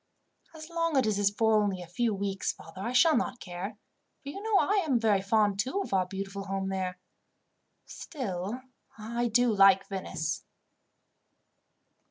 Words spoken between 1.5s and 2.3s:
only a few